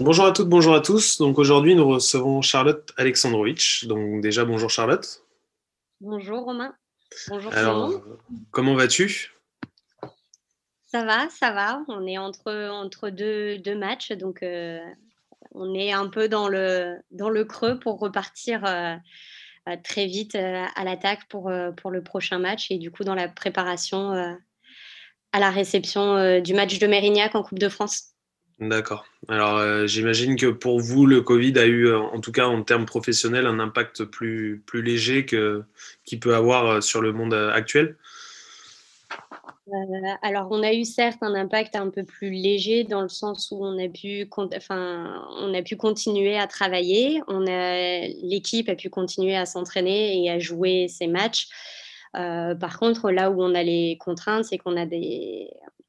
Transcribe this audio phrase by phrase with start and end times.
[0.00, 1.18] Bonjour à toutes, bonjour à tous.
[1.18, 3.84] Donc aujourd'hui, nous recevons Charlotte Alexandrovitch.
[3.84, 5.22] Donc déjà, bonjour Charlotte.
[6.00, 6.74] Bonjour Romain.
[7.28, 8.02] Bonjour Alors,
[8.50, 9.32] comment vas-tu?
[10.88, 11.84] Ça va, ça va.
[11.86, 14.80] On est entre, entre deux, deux matchs, donc euh,
[15.52, 18.96] on est un peu dans le, dans le creux pour repartir euh,
[19.68, 23.28] euh, très vite à l'attaque pour, pour le prochain match et du coup dans la
[23.28, 24.10] préparation
[25.32, 28.13] à la réception du match de Mérignac en Coupe de France.
[28.60, 29.04] D'accord.
[29.28, 32.86] Alors, euh, j'imagine que pour vous, le Covid a eu, en tout cas en termes
[32.86, 35.64] professionnels, un impact plus, plus léger que
[36.04, 37.96] qu'il peut avoir euh, sur le monde euh, actuel?
[40.20, 43.64] alors, on a eu certes un impact un peu plus léger dans le sens où
[43.64, 47.22] on a pu, enfin, on a pu continuer à travailler,
[48.22, 51.48] l'équipe a pu continuer à s'entraîner et à jouer ses matchs.
[52.12, 55.83] par contre, là où on a les contraintes, c'est qu'on a des, euh,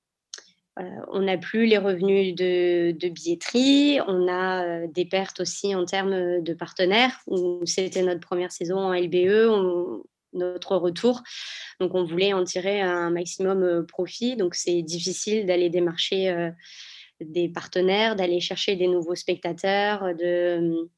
[0.77, 6.41] on n'a plus les revenus de, billetterie, on a euh, des pertes aussi en termes
[6.41, 7.21] de partenaires,
[7.65, 10.03] c'était notre première saison en LBE,
[10.33, 11.23] notre retour.
[11.79, 14.35] Donc on voulait en tirer un maximum euh, profit.
[14.35, 16.51] Donc c'est difficile d'aller démarcher
[17.21, 20.89] des partenaires, d'aller chercher des nouveaux spectateurs, de,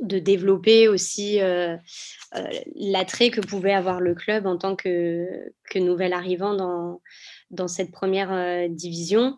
[0.00, 1.38] développer aussi
[2.74, 7.00] l'attrait que pouvait avoir le club en tant que, que nouvel arrivant dans,
[7.52, 9.36] dans cette première euh, division.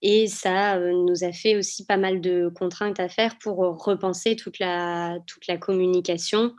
[0.00, 4.36] Et ça euh, nous a fait aussi pas mal de contraintes à faire pour repenser
[4.36, 6.54] toute la, toute la communication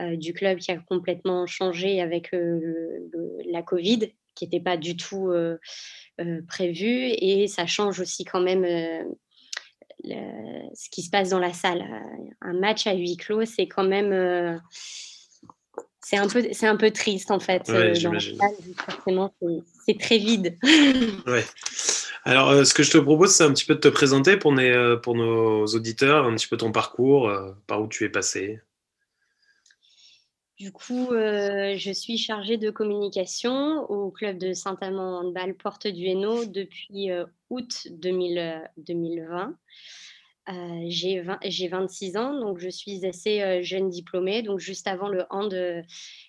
[0.00, 5.32] euh, du club qui a complètement changé avec la Covid, qui n'était pas du tout
[6.46, 6.86] prévu.
[6.86, 8.64] Et ça change aussi quand même
[10.04, 11.84] ce qui se passe dans la salle.
[12.40, 14.60] Un match à huis clos, c'est quand même
[16.06, 18.38] c'est un peu c'est un peu triste en fait ouais, j'imagine.
[18.76, 19.34] forcément
[19.84, 20.56] c'est très vide
[21.26, 21.44] ouais.
[22.22, 24.56] alors euh, ce que je te propose c'est un petit peu de te présenter pour,
[24.56, 28.60] euh, pour nos auditeurs un petit peu ton parcours euh, par où tu es passé
[30.58, 36.46] du coup, je suis chargée de communication au club de Saint-Amand Handball Porte du Hainaut
[36.46, 37.10] depuis
[37.50, 39.54] août 2020.
[40.48, 41.20] Euh, j'ai
[41.68, 44.42] 26 ans, donc je suis assez euh, jeune diplômée.
[44.42, 45.82] Donc juste avant le hand, euh,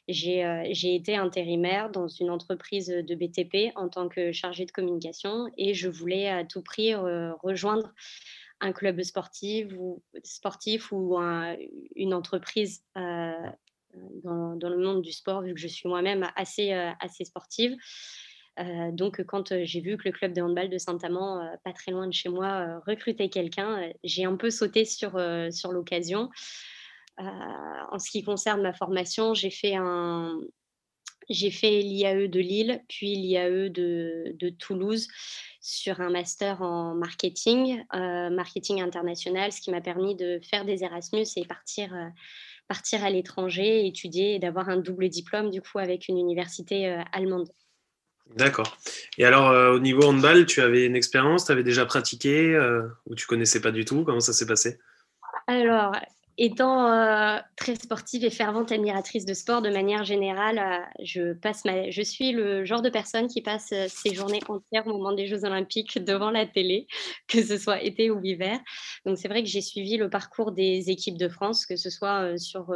[0.07, 5.73] j'ai été intérimaire dans une entreprise de BTP en tant que chargée de communication et
[5.75, 7.94] je voulais à tout prix rejoindre
[8.59, 11.17] un club sportif ou, sportif ou
[11.95, 17.25] une entreprise dans, dans, le monde du sport, vu que je suis moi-même assez, assez
[17.25, 17.75] sportive.
[18.59, 21.73] Euh, donc, quand euh, j'ai vu que le club de handball de Saint-Amand, euh, pas
[21.73, 25.19] très loin de chez moi, recrutait quelqu'un, j'ai un peu sauté sur,
[25.51, 26.29] sur l'occasion.
[27.18, 30.40] en ce qui concerne ma formation, j'ai fait un,
[31.29, 35.07] j'ai fait l'IAE de Lille, puis l'IAE de, de, Toulouse
[35.62, 41.25] sur un master en marketing, marketing international, ce qui m'a permis de faire des Erasmus
[41.35, 41.94] et partir,
[42.68, 47.50] partir à l'étranger, étudier et d'avoir un double diplôme du coup avec une université allemande.
[48.35, 48.77] D'accord.
[49.17, 52.88] Et alors, euh, au niveau handball, tu avais une expérience, tu avais déjà pratiqué euh,
[53.05, 54.03] ou tu connaissais pas du tout?
[54.03, 54.79] Comment ça s'est passé?
[56.37, 61.65] Étant euh, très sportive et fervente admiratrice de sport de manière générale, euh, je, passe
[61.65, 61.89] ma...
[61.89, 65.25] je suis le genre de personne qui passe euh, ses journées entières au moment des
[65.25, 66.87] Jeux Olympiques devant la télé,
[67.27, 68.59] que ce soit été ou hiver.
[69.05, 72.37] Donc c'est vrai que j'ai suivi le parcours des équipes de France, que ce soit
[72.37, 72.75] sur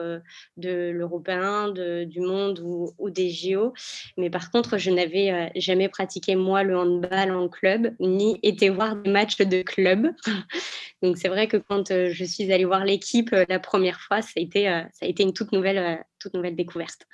[0.58, 3.74] de l'européen, du monde ou, ou, des JO.
[4.18, 8.96] Mais par contre, je n'avais jamais pratiqué moi le handball en club, ni été voir
[8.96, 10.14] des matchs de club.
[11.02, 14.40] Donc c'est vrai que quand je suis allée voir l'équipe la première fois, ça a
[14.40, 17.06] été, euh, ça a été une toute nouvelle, euh, toute nouvelle découverte.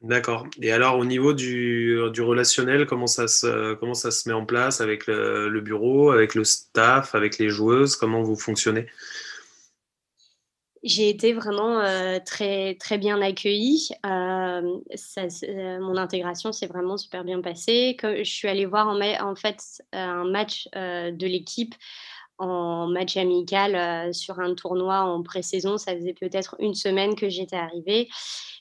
[0.00, 0.46] D'accord.
[0.60, 4.44] Et alors, au niveau du, du, relationnel, comment ça, se, comment ça se met en
[4.44, 7.96] place avec le, bureau, avec le staff, avec les joueuses?
[7.96, 8.86] Comment vous fonctionnez?
[10.82, 13.88] J'ai été vraiment euh, très, très bien accueillie.
[14.04, 17.96] mon intégration s'est vraiment super bien passée.
[18.02, 19.60] je suis allée voir en, en fait
[19.92, 21.74] un match de l'équipe
[22.38, 25.78] en match amical euh, sur un tournoi en pré-saison.
[25.78, 28.08] Ça faisait peut-être une semaine que j'étais arrivée,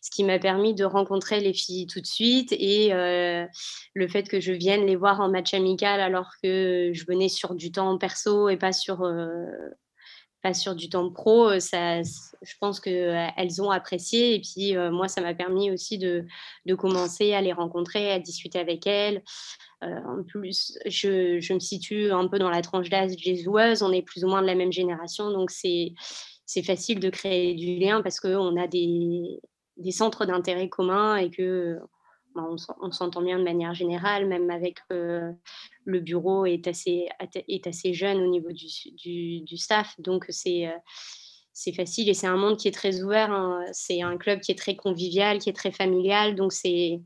[0.01, 2.53] ce qui m'a permis de rencontrer les filles tout de suite.
[2.53, 3.45] Et euh,
[3.93, 7.55] le fait que je vienne les voir en match amical alors que je venais sur
[7.55, 9.45] du temps perso et pas sur, euh,
[10.53, 14.35] sur du temps pro, ça, je pense qu'elles ont apprécié.
[14.35, 16.25] Et puis, moi, ça m'a permis aussi de,
[16.65, 19.23] de, commencer à les rencontrer, à discuter avec elles.
[19.81, 23.83] en plus, je, je, me situe un peu dans la tranche d'âge des joueuses.
[23.83, 25.31] On est plus ou moins de la même génération.
[25.31, 25.93] Donc, c'est
[26.63, 29.39] facile de créer du lien parce qu'on a des,
[29.77, 31.79] des centres d'intérêt communs et que
[32.35, 37.07] on, s'entend bien de manière générale, même avec le bureau est assez,
[37.47, 39.95] est assez jeune au niveau du, staff.
[39.99, 40.69] Donc, c'est
[41.57, 43.31] c'est facile et c'est un monde qui est très ouvert.
[43.31, 43.63] Hein.
[43.71, 46.35] C'est un club qui est très convivial, qui est très familial.
[46.35, 46.99] Donc, c'est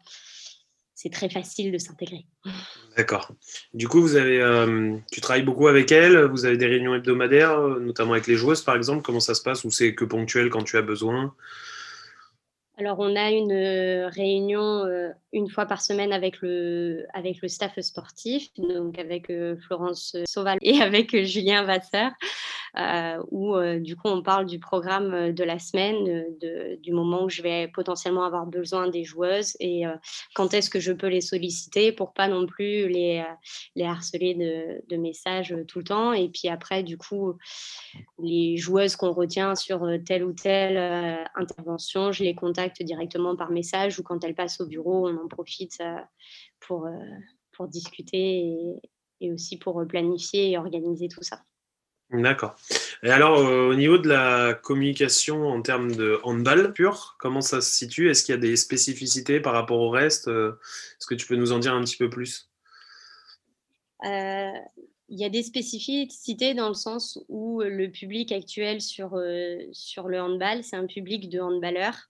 [1.11, 2.25] très facile de s'intégrer.
[2.97, 3.31] D'accord.
[3.75, 4.39] Du coup, vous avez,
[5.11, 8.75] tu travailles beaucoup avec elles, vous avez des réunions hebdomadaires, notamment avec les joueuses par
[8.75, 9.03] exemple.
[9.03, 11.35] Comment ça se passe ou c'est que ponctuel quand tu as besoin?
[12.79, 17.49] Alors, on a une euh, réunion euh, une fois par semaine avec le, avec le
[17.49, 22.11] staff sportif, donc avec euh, Florence Sauval et avec Julien Vasseur,
[23.31, 26.25] où du coup on parle du programme de la semaine,
[26.81, 29.83] du moment où je vais potentiellement avoir besoin des joueuses et
[30.35, 33.23] quand est-ce que je peux les solliciter pour pas non plus les,
[33.81, 36.13] harceler de, messages tout le temps.
[36.13, 37.35] Et puis après, du coup,
[38.21, 40.77] les joueuses qu'on retient sur telle ou telle
[41.35, 45.27] intervention, je les contacte directement par message ou quand elle passe au bureau, on en
[45.27, 45.99] profite euh,
[46.71, 47.19] euh,
[47.51, 48.79] pour discuter
[49.21, 51.43] et, aussi pour planifier et organiser tout ça.
[52.11, 52.55] D'accord.
[53.03, 57.61] Et alors, euh, au niveau de la communication en termes de handball pur, comment ça
[57.61, 58.09] se situe?
[58.09, 60.27] Est-ce qu'il y a des spécificités par rapport au reste?
[60.27, 62.49] Est-ce que tu peux nous en dire un petit peu plus?
[64.01, 69.21] Il y a des spécificités dans le sens où le public actuel sur,
[69.71, 72.09] sur le handball, c'est un public de handballeurs.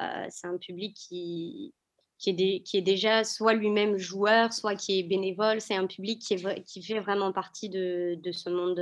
[0.00, 1.72] Euh, c'est un public qui,
[2.18, 5.60] qui est, déjà soit lui-même joueur, soit qui est bénévole.
[5.60, 8.80] C'est un public qui, fait vraiment partie de, ce monde,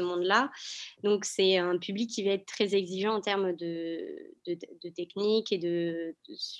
[0.00, 0.50] monde-là.
[1.02, 4.30] Donc c'est un public qui va être très exigeant en termes de,
[4.94, 6.14] technique et de,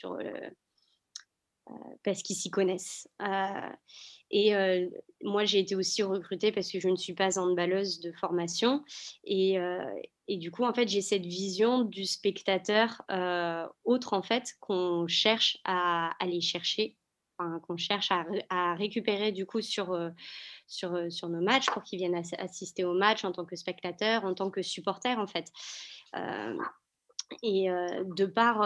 [0.05, 0.51] euh,
[1.71, 1.73] euh,
[2.03, 3.09] parce qu'ils s'y connaissent.
[4.31, 4.53] Et
[5.23, 8.85] moi, j'ai été aussi recrutée parce que je ne suis pas handballeuse de formation.
[9.25, 9.59] Et,
[10.29, 15.59] du coup, en fait, j'ai cette vision du spectateur euh, autre, en fait, qu'on cherche
[15.65, 16.97] à aller chercher,
[17.39, 18.11] qu'on cherche
[18.51, 20.11] à, récupérer, du coup, sur, euh,
[20.67, 24.35] sur, euh, nos matchs pour qu'ils viennent assister au match en tant que spectateur, en
[24.35, 25.51] tant que supporter, en fait.
[27.43, 28.61] et de, par,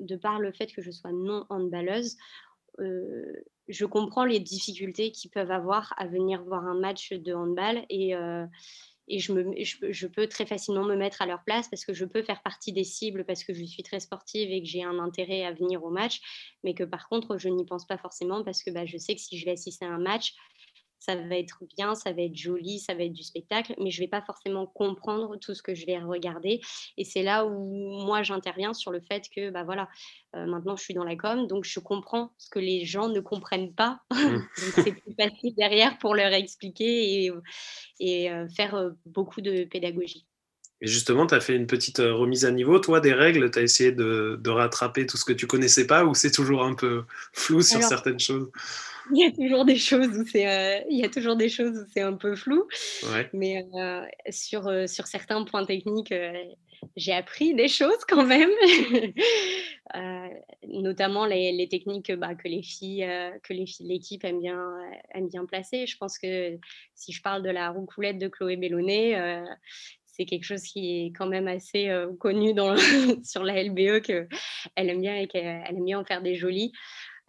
[0.00, 2.16] de par le fait que je sois non handballeuse,
[3.70, 8.14] je comprends les difficultés qu'ils peuvent avoir à venir voir un match de handball et
[9.10, 12.22] et je, me, peux très facilement me mettre à leur place parce que je peux
[12.22, 15.44] faire partie des cibles parce que je suis très sportive et que j'ai un intérêt
[15.44, 16.20] à venir au match,
[16.62, 19.20] mais que par contre, je n'y pense pas forcément parce que bah, je sais que
[19.20, 20.34] si je vais assister à un match,
[21.00, 24.00] ça va être bien, ça va être joli, ça va être du spectacle, mais je
[24.00, 26.60] ne vais pas forcément comprendre tout ce que je vais regarder.
[26.96, 29.88] Et c'est là où moi j'interviens sur le fait que bah voilà,
[30.36, 33.20] euh, maintenant je suis dans la com, donc je comprends ce que les gens ne
[33.20, 34.00] comprennent pas.
[34.12, 34.38] Mmh.
[34.84, 37.32] c'est plus facile derrière pour leur expliquer et,
[37.98, 40.26] et euh, faire euh, beaucoup de pédagogie.
[40.82, 43.62] Et justement, tu as fait une petite remise à niveau, toi, des règles, tu as
[43.62, 47.04] essayé de, de, rattraper tout ce que tu connaissais pas ou c'est toujours un peu
[47.32, 48.50] flou sur certaines choses?
[49.12, 51.76] il y a toujours des choses où c'est euh, il y a toujours des choses
[51.78, 52.66] où c'est un peu flou.
[53.32, 56.14] Mais euh, sur, euh, sur certains points techniques
[56.96, 58.50] j'ai appris des choses quand même.
[60.66, 63.06] Notamment les, les techniques bah, que les filles
[63.42, 64.64] que les filles de l'équipe aiment bien
[65.14, 65.86] aiment bien placer.
[65.86, 66.58] Je pense que
[66.94, 69.42] si je parle de la roucoulette de Chloé Bellonnet
[70.20, 72.76] c'est quelque chose qui est quand même assez connu dans,
[73.24, 74.28] sur la LBE qu'elle
[74.76, 76.72] aime bien et qu'elle aime bien en faire des jolies.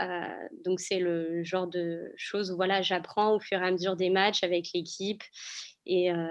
[0.01, 3.95] Euh, donc c'est le genre de choses où voilà, j'apprends au fur et à mesure
[3.95, 5.23] des matchs avec l'équipe
[5.85, 6.27] et, euh,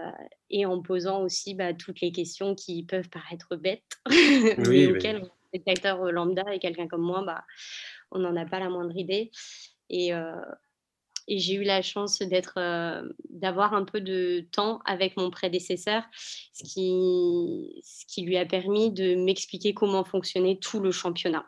[0.51, 3.99] et, en posant aussi bah, toutes les questions qui peuvent paraître bêtes,
[4.59, 7.45] mais auxquelles un spectateur lambda et quelqu'un comme moi, bah,
[8.11, 9.31] on n'en a pas la moindre idée.
[9.89, 10.35] Et, euh,
[11.29, 12.59] et j'ai eu la chance d'être,
[13.29, 16.03] d'avoir un peu de temps avec mon prédécesseur,
[16.53, 21.47] ce qui, ce qui lui a permis de m'expliquer comment fonctionnait tout le championnat.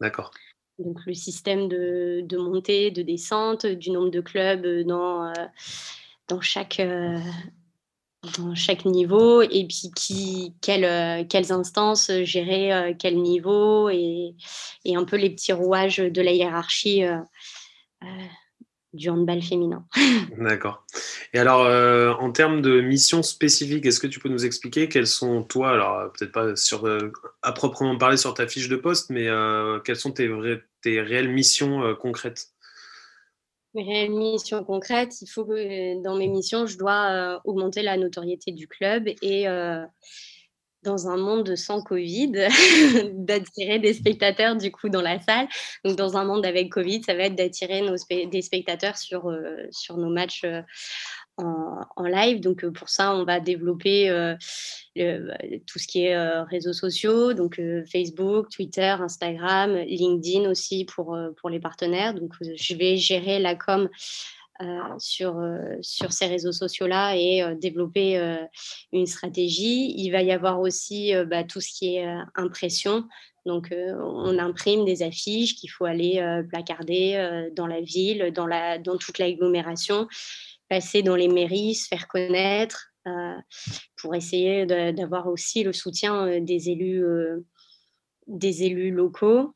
[0.00, 0.32] D'accord
[0.78, 5.32] donc le système de, de, montée, de descente, du nombre de clubs dans, euh,
[6.28, 7.18] dans, chaque, euh,
[8.38, 14.34] dans chaque niveau, et puis qui, quelles, euh, quelles instances gérer quel niveau, et,
[14.84, 17.02] et, un peu les petits rouages de la hiérarchie
[18.92, 19.84] du handball féminin.
[20.38, 20.84] D'accord.
[21.32, 25.06] Et alors, euh, en termes de missions spécifiques, est-ce que tu peux nous expliquer quelles
[25.06, 28.76] sont, toi, alors euh, peut-être pas sur, euh, à proprement parler sur ta fiche de
[28.76, 29.28] poste, mais
[29.84, 30.30] quelles sont tes,
[30.82, 32.48] tes réelles missions concrètes?
[33.74, 38.52] Mes réelles missions concrètes, il faut que dans mes missions, je dois augmenter la notoriété
[38.52, 39.46] du club et
[40.82, 42.32] dans un monde sans Covid,
[43.12, 45.48] d'attirer des spectateurs du coup dans la salle.
[45.84, 47.82] Donc dans un monde avec Covid, ça va être d'attirer
[48.26, 50.62] des spectateurs sur, euh, sur nos matchs euh,
[51.36, 52.40] en, live.
[52.40, 54.08] Donc euh, pour ça, on va développer
[55.66, 57.60] tout ce qui est réseaux sociaux, donc
[57.90, 62.14] Facebook, Twitter, Instagram, LinkedIn aussi pour, pour les partenaires.
[62.14, 63.88] Donc je vais gérer la com
[64.98, 68.18] sur, euh, sur ces réseaux sociaux-là et euh, développer
[68.92, 69.94] une stratégie.
[69.96, 73.04] Il va y avoir aussi bah, tout ce qui est impression.
[73.44, 78.96] Donc, on imprime des affiches qu'il faut aller placarder dans la ville, dans, la, dans
[78.96, 80.06] toute l'agglomération,
[80.68, 82.92] passer dans les mairies, se faire connaître
[83.96, 87.04] pour essayer d'avoir aussi le soutien des élus,
[88.28, 89.54] des élus locaux.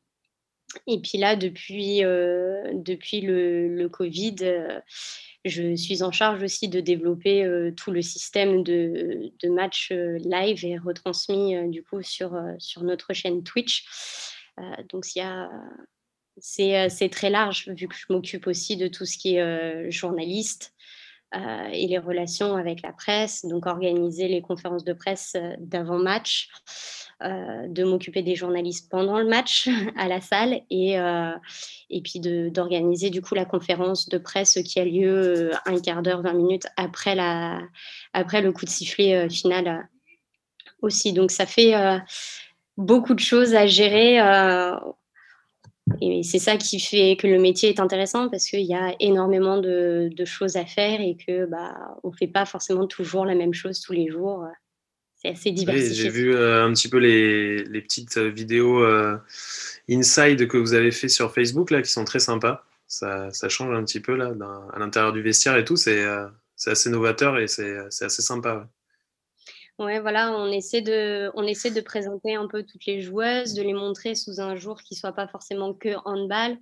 [0.85, 4.79] Et puis là, depuis, euh, depuis le, Covid, euh,
[5.45, 10.65] je suis en charge aussi de développer euh, tout le système de, de matchs live
[10.65, 13.85] et retransmis du coup sur, sur notre chaîne Twitch.
[14.89, 15.05] donc,
[16.37, 20.73] c'est très large vu que je m'occupe aussi de tout ce qui est journaliste
[21.33, 26.49] et les relations avec la presse, donc organiser les conférences de presse d'avant-match.
[27.23, 29.67] Euh, de m'occuper des journalistes pendant le match
[29.97, 31.31] à la salle et, euh,
[31.89, 36.03] et puis d'organiser du coup la conférence de presse qui a lieu euh, un quart
[36.03, 37.59] d'heure, 20 minutes après, la,
[38.13, 39.89] après le coup de sifflet final
[40.83, 41.11] aussi.
[41.11, 41.73] Donc ça fait
[42.77, 44.19] beaucoup de choses à gérer.
[46.01, 49.57] Et c'est ça qui fait que le métier est intéressant parce qu'il y a énormément
[49.57, 53.35] de, de, choses à faire et que bah, on ne fait pas forcément toujours la
[53.35, 54.45] même chose tous les jours
[55.17, 55.95] c'est assez diversifié.
[55.95, 59.17] j'ai vu euh, un petit peu les, les petites euh, vidéos euh,
[59.89, 62.63] inside que vous avez fait sur Facebook là, qui sont très sympas.
[62.85, 64.31] Ça, ça change un petit peu là,
[64.73, 65.75] à l'intérieur du vestiaire et tout.
[65.75, 66.05] C'est
[66.67, 68.55] assez novateur et c'est assez sympa.
[68.55, 68.63] Ouais.
[69.77, 73.73] Voilà, on essaie, de, on essaie de présenter un peu toutes les joueuses, de les
[73.73, 76.57] montrer sous un jour qui ne soit pas forcément que handball.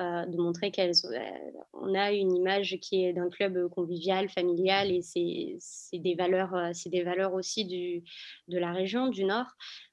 [0.00, 5.98] Euh, de montrer qu'on a une image qui est d'un club convivial, familial, et c'est
[5.98, 8.02] des valeurs, euh, c'est des valeurs aussi du,
[8.48, 9.46] de la région, du Nord.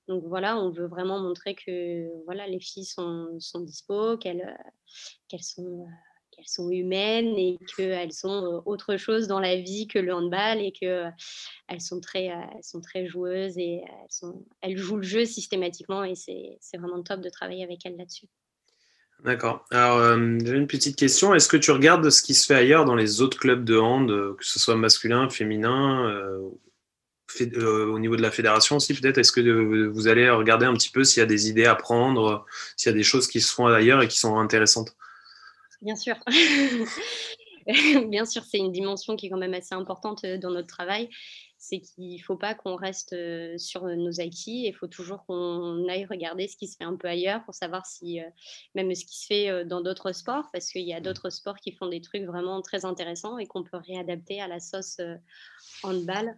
[0.08, 4.58] Donc voilà, on veut vraiment montrer que voilà, les filles sont, sont dispo, qu'elles
[5.28, 5.86] qu'elles sont
[6.42, 10.72] qu'elles sont humaines et qu'elles sont autre chose dans la vie que le handball et
[10.72, 11.14] qu'elles
[11.80, 13.82] sont, très, elles sont très joueuses et
[14.62, 18.28] elles, jouent le jeu systématiquement et c'est vraiment top de travailler avec elles là-dessus.
[19.24, 19.66] D'accord.
[19.70, 21.36] Alors, euh, j'ai une petite question.
[21.36, 24.10] Est-ce que tu regardes ce qui se fait ailleurs dans les autres clubs de hand,
[24.10, 26.50] euh, que ce soit masculin, féminin, euh,
[27.86, 29.20] au niveau de la fédération aussi peut-être?
[29.20, 32.46] Est-ce que vous allez regarder un petit peu s'il y a des idées à prendre,
[32.76, 34.96] s'il y a des choses qui se font ailleurs et qui sont intéressantes?
[35.82, 36.16] Bien sûr.
[38.08, 41.10] Bien sûr, c'est une dimension qui est quand même assez importante dans notre travail
[41.62, 43.16] c'est qu'il ne faut pas qu'on reste
[43.60, 47.08] sur nos acquis, il faut toujours qu'on aille regarder ce qui se fait un peu
[47.08, 48.20] ailleurs pour savoir si,
[48.74, 51.04] même ce qui se fait dans d'autres sports, parce qu'il y a mmh.
[51.04, 54.60] d'autres sports qui font des trucs vraiment très intéressants et qu'on peut réadapter à la
[54.60, 55.00] sauce
[55.84, 56.36] handball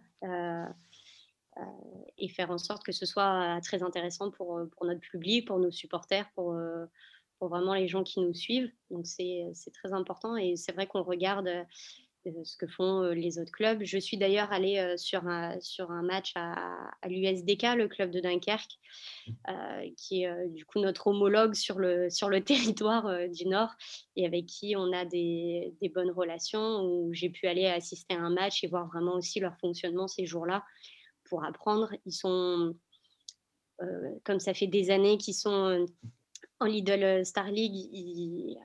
[2.18, 5.70] et faire en sorte que ce soit très intéressant pour, pour notre public, pour nos
[5.70, 6.54] supporters, pour,
[7.38, 8.70] pour vraiment les gens qui nous suivent.
[8.90, 11.48] Donc c'est très important et c'est vrai qu'on regarde
[12.44, 13.82] ce que font les autres clubs.
[13.82, 18.78] Je suis d'ailleurs allée sur, un, sur un match à, l'USDK, le club de Dunkerque,
[19.96, 23.74] qui est du coup notre homologue sur le, sur le territoire du Nord
[24.16, 28.20] et avec qui on a des, des bonnes relations, où j'ai pu aller assister à
[28.20, 30.64] un match et voir vraiment aussi leur fonctionnement ces jours-là
[31.24, 31.90] pour apprendre.
[32.06, 32.74] Ils sont,
[34.24, 35.86] comme ça fait des années qu'ils sont
[36.64, 38.56] en Lidl Star League, ils,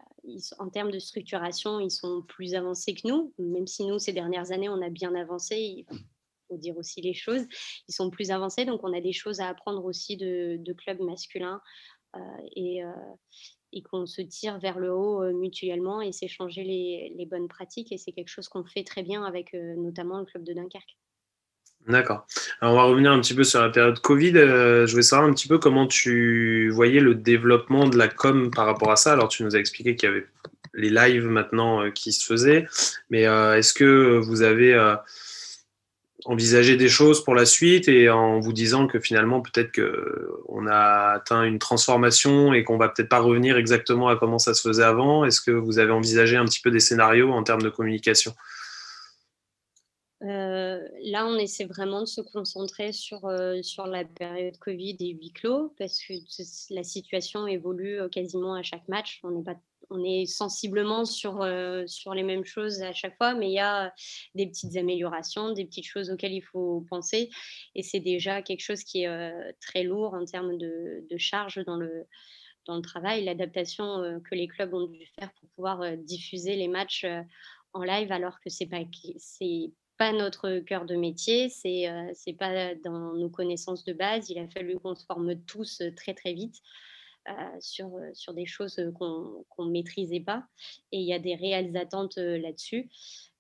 [0.58, 4.52] en termes de structuration, ils sont plus avancés que nous, même si nous, ces dernières
[4.52, 5.58] années, on a bien avancé.
[5.58, 5.86] Il
[6.48, 7.46] faut dire aussi les choses.
[7.90, 11.62] Ils sont plus avancés, donc on a des choses à apprendre aussi de, clubs masculins
[12.16, 12.20] euh,
[12.56, 12.92] et, euh,
[13.74, 17.92] et qu'on se tire vers le haut euh, mutuellement et s'échanger les, les, bonnes pratiques.
[17.92, 20.98] Et c'est quelque chose qu'on fait très bien avec notamment le club de Dunkerque.
[21.88, 22.28] D'accord.
[22.62, 24.34] Alors on va revenir un petit peu sur la période Covid.
[24.34, 28.68] je voulais savoir un petit peu comment tu voyais le développement de la com par
[28.68, 29.14] rapport à ça.
[29.14, 30.28] Alors tu nous as expliqué qu'il y avait
[30.74, 32.68] les lives maintenant euh, qui se faisaient,
[33.10, 34.96] mais euh, est-ce que vous avez euh,
[36.26, 41.14] envisagé des choses pour la suite et en vous disant que finalement peut-être qu'on a
[41.16, 44.84] atteint une transformation et qu'on va peut-être pas revenir exactement à comment ça se faisait
[44.84, 45.26] avant?
[45.26, 48.34] Est-ce que vous avez envisagé un petit peu des scénarios en termes de communication?
[50.22, 53.22] Là, on essaie vraiment de se concentrer sur,
[53.62, 56.14] sur la période Covid et huis clos parce que
[56.74, 59.22] la situation évolue quasiment à chaque match.
[59.92, 61.48] On est sensiblement sur,
[61.88, 63.94] sur les mêmes choses à chaque fois, mais il y a
[64.36, 67.30] des petites améliorations, des petites choses auxquelles il faut penser.
[67.76, 71.78] Et c'est déjà quelque chose qui est très lourd en termes de, de charge dans
[71.78, 72.06] le,
[72.66, 77.06] dans le travail, l'adaptation que les clubs ont dû faire pour pouvoir diffuser les matchs
[77.74, 78.82] en live, alors que c'est pas
[79.18, 84.30] c'est pas notre cœur de métier, c'est c'est pas dans nos connaissances de base.
[84.30, 86.56] Il a fallu qu'on se forme tous très très vite.
[87.60, 90.46] sur, sur des choses qu'on ne maîtrisait pas.
[90.92, 92.90] Et il y a des réelles attentes là-dessus.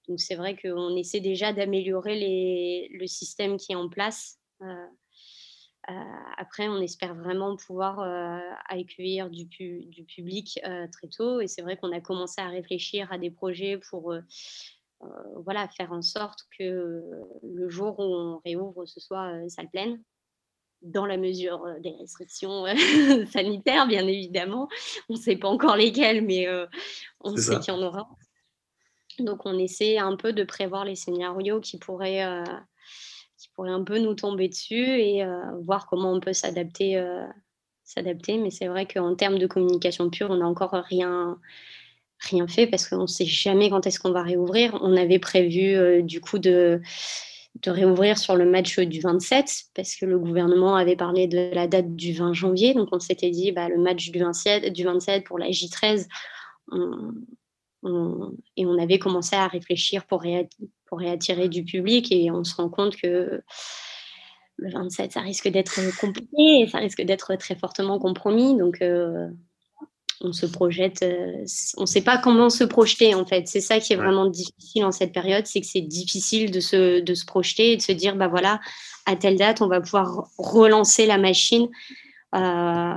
[0.07, 4.37] Donc c'est vrai qu'on essaie déjà d'améliorer le système qui est en place.
[6.37, 8.01] après, on espère vraiment pouvoir
[8.67, 10.59] accueillir du, du public
[10.91, 11.39] très tôt.
[11.39, 14.13] Et c'est vrai qu'on a commencé à réfléchir à des projets pour
[15.43, 17.03] voilà, faire en sorte que
[17.43, 20.01] le jour où on réouvre, ce soit salle pleine
[20.81, 22.65] dans la mesure des restrictions
[23.31, 24.69] sanitaires, bien évidemment.
[25.09, 26.47] On ne sait pas encore lesquelles, mais
[27.21, 28.09] on sait qu'il y en aura.
[29.19, 32.23] Donc, on essaie un peu de prévoir les scénarios qui pourraient,
[33.37, 35.25] qui pourraient un peu nous tomber dessus et
[35.63, 37.03] voir comment on peut s'adapter.
[37.83, 38.37] s'adapter.
[38.37, 41.39] Mais c'est vrai qu'en termes de communication pure, on n'a encore rien,
[42.19, 44.77] rien fait parce qu'on ne sait jamais quand est-ce qu'on va réouvrir.
[44.81, 46.81] On avait prévu du coup de
[47.55, 51.67] de réouvrir sur le match du 27 parce que le gouvernement avait parlé de la
[51.67, 52.73] date du 20 janvier.
[52.73, 56.07] Donc on s'était dit bah, le match du 27, du 27 pour la J13.
[58.55, 60.23] et on avait commencé à réfléchir pour,
[60.85, 63.41] pour réattirer du public et on se rend compte que
[64.57, 68.57] le 27, ça risque d'être compliqué et ça risque d'être très fortement compromis.
[68.57, 69.29] Donc, euh,
[70.21, 71.45] on se projette, euh,
[71.77, 73.47] on ne sait pas comment se projeter en fait.
[73.47, 76.99] C'est ça qui est vraiment difficile en cette période, c'est que c'est difficile de se,
[76.99, 78.59] de se projeter et de se dire, bah voilà,
[79.05, 81.67] à telle date, on va pouvoir relancer la machine.
[82.35, 82.93] Euh,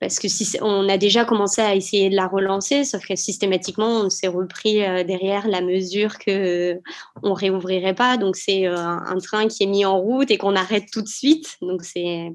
[0.00, 4.02] parce que si on a déjà commencé à essayer de la relancer, sauf que systématiquement,
[4.02, 6.78] on s'est repris euh, derrière la mesure que
[7.24, 8.16] on réouvrirait pas.
[8.16, 11.56] Donc c'est un train qui est mis en route et qu'on arrête tout de suite.
[11.62, 12.30] Donc c'est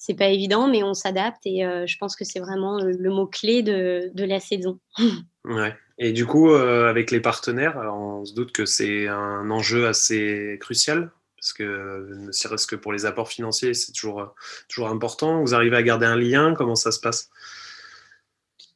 [0.00, 3.62] c'est pas évident, mais on s'adapte et euh, je pense que c'est vraiment le, mot-clé
[3.62, 4.80] de, de, la saison.
[5.46, 5.74] Ouais.
[5.96, 10.58] Et du coup, euh, avec les partenaires, on se doute que c'est un enjeu assez
[10.60, 14.34] crucial, parce que ne serait-ce que pour les apports financiers, c'est toujours,
[14.68, 15.40] toujours important.
[15.40, 17.30] Vous arrivez à garder un lien Comment ça se passe?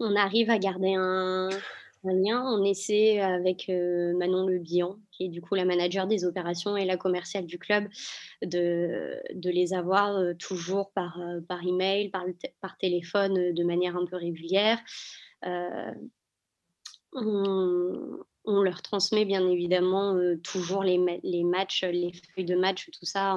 [0.01, 1.51] On arrive à garder un,
[2.13, 2.45] lien.
[2.47, 6.77] On essaie avec euh, Manon Le Bihan, qui est du coup la manager des opérations
[6.77, 7.89] et la commerciale du club,
[8.43, 14.17] de, les avoir euh, toujours par, euh, par email, par, téléphone de manière un peu
[14.17, 14.79] régulière.
[17.13, 20.99] On, leur transmet bien évidemment toujours les,
[21.45, 23.37] matchs, les feuilles de match, tout ça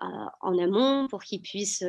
[0.00, 1.84] en amont pour qu'ils puissent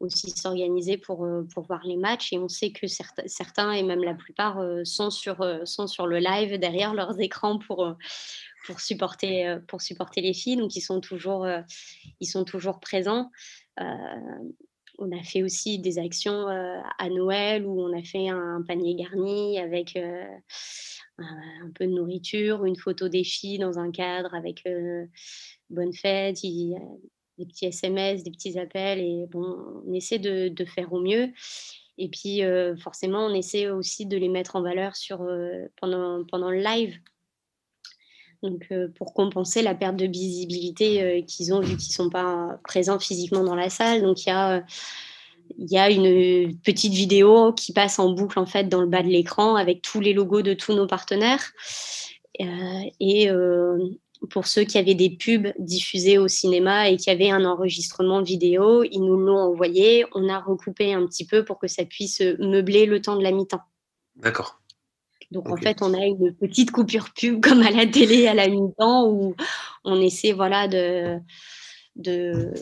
[0.00, 2.32] aussi s'organiser pour, euh, pour voir les matchs.
[2.32, 5.86] Et on sait que certains, certains et même la plupart euh, sont, sur, euh, sont
[5.86, 7.94] sur le live derrière leurs écrans pour,
[8.66, 10.56] pour, supporter, pour supporter les filles.
[10.56, 11.46] Donc, ils sont toujours,
[12.20, 13.30] ils sont toujours présents.
[13.78, 19.58] on a fait aussi des actions à Noël où on a fait un, panier garni
[19.58, 24.64] avec un peu de nourriture, une photo des filles dans un cadre avec
[25.70, 26.44] bonne fête
[27.38, 31.30] des petits SMS, des petits appels, et bon, on essaie de, faire au mieux.
[31.96, 36.24] Et puis, euh, forcément, on essaie aussi de les mettre en valeur sur, euh, pendant,
[36.24, 36.96] pendant le live.
[38.42, 42.60] Donc, euh, pour compenser la perte de visibilité qu'ils ont vu qu'ils ne sont pas
[42.62, 44.02] présents physiquement dans la salle.
[44.02, 44.64] Donc, il y a,
[45.58, 49.08] y a une petite vidéo qui passe en boucle, en fait, dans le bas de
[49.08, 51.52] l'écran avec tous les logos de tous nos partenaires.
[52.38, 53.28] et
[54.30, 58.84] pour ceux qui avaient des pubs diffusées au cinéma et qui avaient un enregistrement vidéo,
[58.84, 60.04] ils nous l'ont envoyé.
[60.14, 63.32] On a recoupé un petit peu pour que ça puisse meubler le temps de la
[63.32, 63.62] mi-temps.
[64.16, 64.60] D'accord.
[65.30, 68.48] Donc en fait, on a une petite coupure pub comme à la télé à la
[68.48, 69.34] mi-temps où
[69.84, 71.18] on essaie voilà de,
[71.96, 72.52] de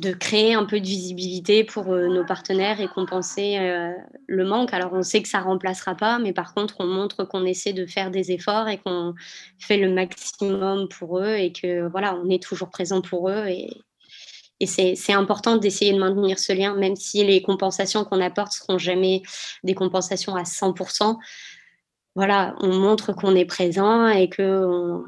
[0.00, 3.92] de créer un peu de visibilité pour euh, nos partenaires et compenser euh,
[4.26, 4.72] le manque.
[4.72, 7.86] Alors on sait que ça remplacera pas, mais par contre on montre qu'on essaie de
[7.86, 9.14] faire des efforts et qu'on
[9.58, 13.70] fait le maximum pour eux et que voilà, on est toujours présent pour eux et,
[14.60, 18.78] et c'est important d'essayer de maintenir ce lien, même si les compensations qu'on apporte seront
[18.78, 19.22] jamais
[19.64, 21.16] des compensations à 100%.
[22.14, 25.02] Voilà, on montre qu'on est présent et que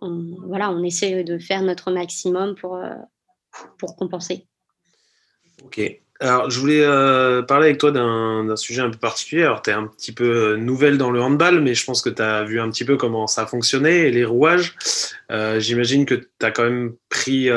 [0.00, 2.94] voilà, on essaie de faire notre maximum pour, euh,
[3.78, 4.46] pour compenser.
[5.64, 5.80] Ok.
[6.20, 9.44] Alors, je voulais euh, parler avec toi d'un sujet un peu particulier.
[9.44, 12.10] Alors, tu es un petit peu euh, nouvelle dans le handball, mais je pense que
[12.10, 14.74] tu as vu un petit peu comment ça fonctionnait et les rouages.
[15.30, 17.50] Euh, j'imagine que tu as quand même pris,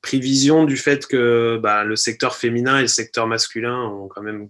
[0.00, 4.22] pris vision du fait que bah, le secteur féminin et le secteur masculin ont quand
[4.22, 4.48] même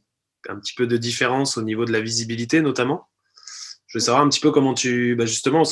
[0.48, 3.08] un petit peu de différence au niveau de la visibilité notamment.
[3.92, 5.64] Je veux savoir un petit peu comment tu, bah, justement,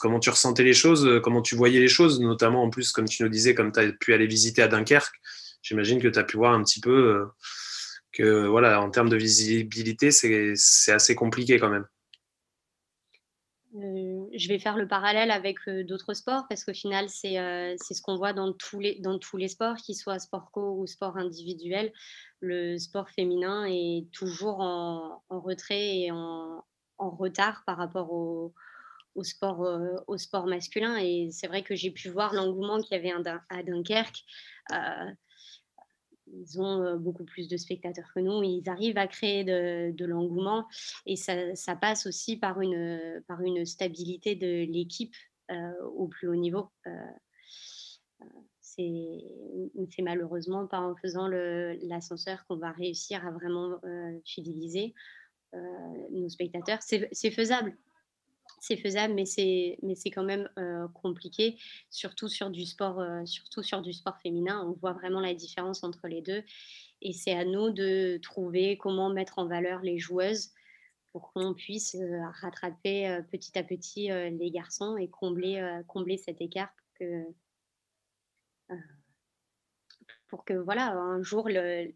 [0.00, 3.22] comment tu ressentais les choses, comment tu voyais les choses, notamment en plus, comme tu
[3.22, 5.14] nous disais, comme tu as pu aller visiter à Dunkerque,
[5.60, 7.26] j'imagine que tu as pu voir un petit peu
[8.12, 11.84] que, voilà, en termes de visibilité, c'est assez compliqué quand même.
[13.74, 17.94] Euh, je vais faire le parallèle avec euh, d'autres sports parce qu'au final, euh, c'est
[17.94, 20.86] ce qu'on voit dans tous, les, dans tous les sports, qu'ils soient sport co ou
[20.86, 21.92] sport individuel.
[22.40, 26.64] Le sport féminin est toujours en, retrait et en,
[26.98, 28.54] retard par rapport au,
[29.14, 30.96] au sport, masculin.
[30.96, 33.12] Et c'est vrai que j'ai pu voir l'engouement qu'il y avait
[33.50, 34.24] à Dunkerque
[36.32, 40.66] ils ont beaucoup plus de spectateurs que nous, ils arrivent à créer de, l'engouement
[41.06, 45.14] et ça, passe aussi par une, par une stabilité de l'équipe
[45.94, 46.68] au plus haut niveau.
[48.60, 53.80] c'est malheureusement pas en faisant l'ascenseur qu'on va réussir à vraiment
[54.24, 54.94] fidéliser
[55.52, 56.78] nos spectateurs.
[56.82, 57.76] C'est faisable,
[58.60, 59.78] c'est faisable, mais c'est,
[60.10, 60.48] quand même
[60.94, 61.58] compliqué,
[61.90, 64.64] surtout sur, du sport, surtout sur du sport féminin.
[64.66, 66.42] On voit vraiment la différence entre les deux.
[67.00, 70.50] Et c'est à nous de trouver comment mettre en valeur les joueuses
[71.12, 71.96] pour qu'on puisse
[72.42, 77.24] rattraper petit à petit les garçons et combler, combler cet écart pour que,
[80.28, 81.92] pour que voilà, un jour, le,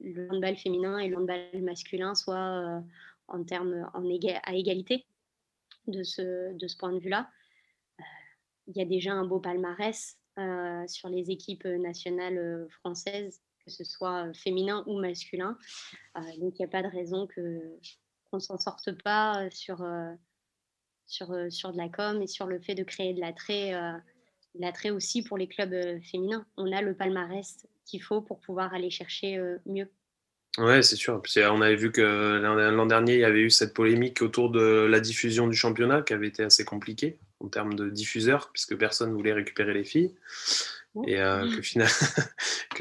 [0.00, 2.82] le handball féminin et le handball masculin soient
[3.28, 5.06] en termes à égalité
[5.86, 7.30] de ce, point de vue-là.
[8.00, 8.04] Euh,
[8.68, 13.70] il y a déjà un beau palmarès euh, sur les équipes nationales euh, françaises, que
[13.70, 15.56] ce soit féminin ou masculin.
[16.38, 17.78] donc il n'y a pas de raison que,
[18.30, 23.20] qu'on s'en sorte pas sur de la com et sur le fait de créer de
[23.20, 23.72] l'attrait,
[24.58, 25.74] l'attrait aussi pour les clubs
[26.10, 26.46] féminins.
[26.56, 29.88] On a le palmarès qu'il faut pour pouvoir aller chercher mieux.
[30.58, 31.20] Ouais, c'est sûr.
[31.50, 35.00] on avait vu que l'an dernier, il y avait eu cette polémique autour de la
[35.00, 39.14] diffusion du championnat qui avait été assez compliquée en termes de diffuseurs, puisque personne ne
[39.14, 40.14] voulait récupérer les filles.
[41.08, 41.60] Et euh, que,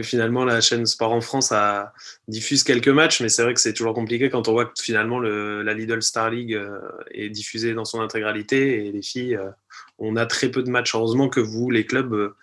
[0.01, 1.93] finalement, la chaîne Sport en France a
[2.27, 5.19] diffuse quelques matchs, mais c'est vrai que c'est toujours compliqué quand on voit que finalement
[5.19, 6.79] la Lidl Star League euh,
[7.11, 9.51] est diffusée dans son intégralité et les filles, euh,
[9.99, 10.95] on a très peu de matchs.
[10.95, 12.33] Heureusement que vous, les clubs,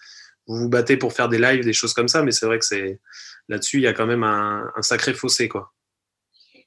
[0.46, 2.64] vous vous battez pour faire des lives, des choses comme ça, mais c'est vrai que
[2.64, 3.00] c'est
[3.48, 5.48] là-dessus, il y a quand même un, sacré fossé.
[5.48, 5.72] Quoi.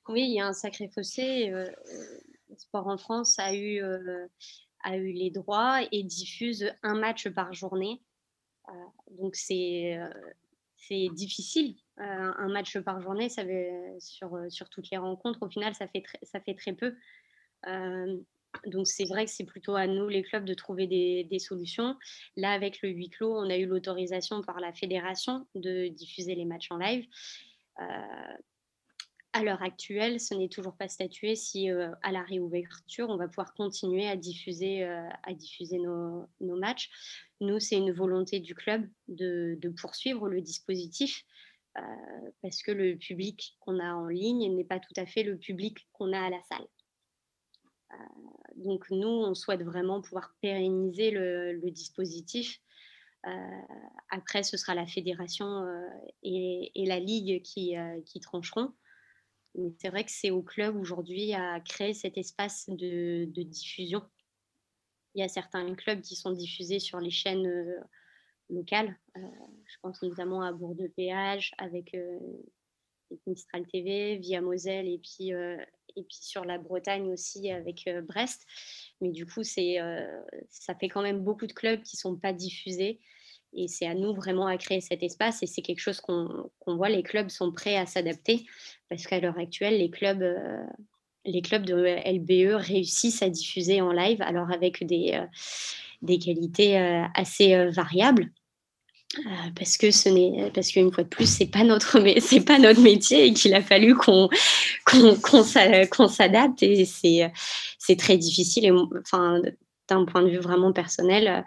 [0.09, 1.49] Oui, il y a un sacré fossé.
[1.51, 2.19] Euh, euh
[2.57, 4.27] Sport en France a eu, euh,
[4.83, 8.01] a eu les droits et diffuse un match par journée.
[8.69, 8.71] Euh,
[9.17, 9.97] donc c'est
[10.87, 11.75] c'est difficile.
[11.97, 16.95] un match par journée, sur, toutes les rencontres, au final, ça fait, très peu.
[18.65, 21.97] Donc c'est vrai que c'est plutôt à nous, les clubs, de trouver des, solutions.
[22.35, 26.45] Là, avec le huis clos, on a eu l'autorisation par la fédération de diffuser les
[26.45, 27.05] matchs en live.
[27.79, 28.37] Euh,
[29.33, 33.27] à l'heure actuelle, ce n'est toujours pas statué si euh, à la réouverture, on va
[33.27, 35.09] pouvoir continuer à diffuser, euh,
[36.39, 36.89] nos, matchs.
[37.41, 41.25] Nous, c'est une volonté du club de, poursuivre le dispositif
[42.43, 45.87] parce que le public qu'on a en ligne n'est pas tout à fait le public
[45.91, 46.67] qu'on a à la salle
[48.55, 52.59] donc nous, on souhaite vraiment pouvoir pérenniser le, dispositif.
[53.25, 53.31] Euh,
[54.09, 55.87] après, ce sera la fédération euh,
[56.23, 58.73] et, la ligue euh, qui trancheront.
[59.77, 64.01] C'est vrai que c'est au club aujourd'hui à créer cet espace de, diffusion.
[65.15, 67.47] Il y a certains clubs qui sont diffusés sur les chaînes
[68.49, 68.97] locales.
[69.15, 71.95] je pense notamment à Bourg-de-Péage avec
[73.27, 75.33] Mistral TV, via Moselle et puis
[75.95, 78.45] et puis sur la Bretagne aussi avec euh, Brest.
[79.01, 82.15] Mais du coup, c'est, euh, ça fait quand même beaucoup de clubs qui ne sont
[82.15, 82.99] pas diffusés.
[83.55, 85.43] Et c'est à nous vraiment à créer cet espace.
[85.43, 88.45] Et c'est quelque chose qu'on, voit, les clubs sont prêts à s'adapter.
[88.89, 90.63] Parce qu'à l'heure actuelle, les clubs, euh,
[91.25, 95.19] les clubs de LBE réussissent à diffuser en live, alors avec des,
[96.01, 96.77] des qualités
[97.13, 98.31] assez variables.
[99.19, 99.21] Euh,
[99.55, 99.77] parce
[100.53, 104.27] parce qu'une fois de plus c'est pas pas notre métier et qu'il a fallu qu'on
[104.85, 105.43] qu'on
[106.07, 109.39] s'adapte et c'est très difficile enfin
[109.87, 111.41] d'un point de vue vraiment personnel euh,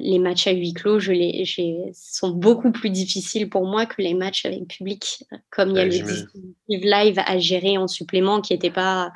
[0.00, 4.14] les matchs à huis clos je les sont beaucoup plus difficiles pour moi que les
[4.14, 6.34] matchs avec public comme il y a le dispositif
[6.68, 9.12] live à gérer en supplément qui n'était pas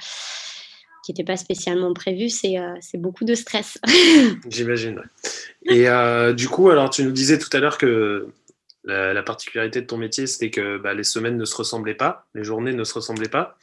[1.06, 3.78] qui n'était pas spécialement prévu, c'est euh, beaucoup de stress.
[4.50, 5.02] J'imagine.
[5.62, 8.26] Et euh, du coup, alors tu nous disais tout à l'heure que
[8.84, 12.42] la, particularité de ton métier, c'était que bah, les semaines ne se ressemblaient pas, les
[12.42, 13.56] journées ne se ressemblaient pas.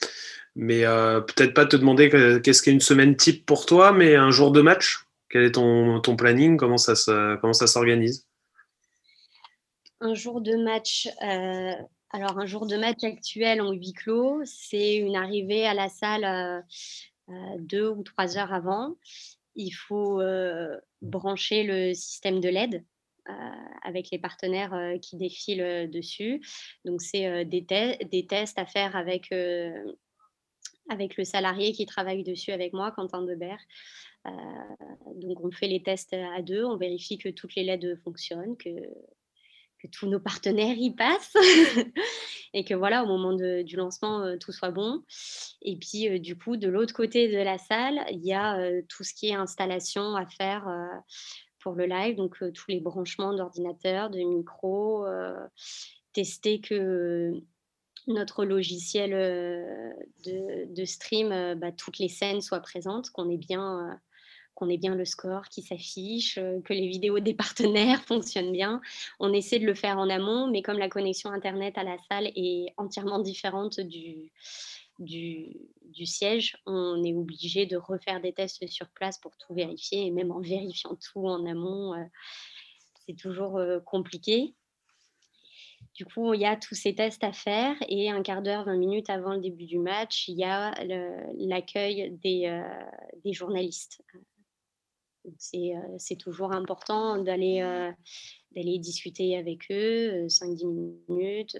[0.55, 2.09] Mais euh, peut-être pas te demander
[2.41, 5.99] qu'est-ce qu'est une semaine type pour toi, mais un jour de match, quel est ton,
[5.99, 8.29] ton planning, comment ça s'organise?
[9.99, 11.09] Un jour de match,
[12.11, 16.63] Alors, un jour de match actuel en huis clos, c'est une arrivée à la salle
[17.57, 18.95] deux ou trois heures avant.
[19.55, 20.21] Il faut
[21.01, 22.85] brancher le système de LED
[23.83, 26.45] avec les partenaires qui défilent dessus.
[26.85, 29.33] Donc, c'est des, des, tests à faire avec,
[30.89, 33.65] avec le salarié qui travaille dessus avec moi, Quentin Debert.
[34.25, 38.71] Donc, on fait les tests à deux, on vérifie que toutes les LED fonctionnent, que
[39.87, 41.35] tous nos partenaires y passent
[42.53, 45.03] et que voilà, au moment du lancement, euh, tout soit bon.
[45.61, 48.81] Et puis, euh, du coup, de l'autre côté de la salle, il y a euh,
[48.89, 50.67] tout ce qui est installation à faire
[51.59, 55.05] pour le live, donc tous les branchements d'ordinateur, de micro,
[56.11, 57.31] tester que
[58.07, 59.11] notre logiciel
[60.25, 63.97] de, stream, bah, toutes les scènes soient présentes, qu'on ait bien
[64.63, 68.81] qu'on ait bien le score qui s'affiche, euh, que les vidéos des partenaires fonctionnent bien.
[69.19, 72.31] On essaie de le faire en amont, mais comme la connexion Internet à la salle
[72.35, 74.31] est entièrement différente du,
[74.99, 80.11] du, siège, on est obligé de refaire des tests sur place pour tout vérifier, et
[80.11, 82.03] même en vérifiant tout en amont, euh,
[83.05, 84.53] c'est toujours euh, compliqué.
[85.95, 88.77] Du coup, il y a tous ces tests à faire et un quart d'heure, 20
[88.77, 90.73] minutes avant le début du match, il y a
[91.37, 92.63] l'accueil des,
[93.23, 94.01] des, journalistes.
[95.37, 97.61] C'est toujours important d'aller
[98.51, 101.57] d'aller discuter avec eux 5-10 minutes,